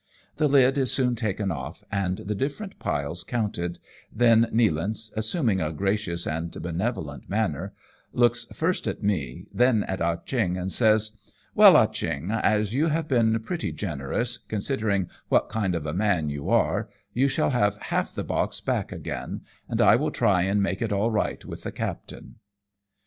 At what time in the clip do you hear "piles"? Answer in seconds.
2.79-3.23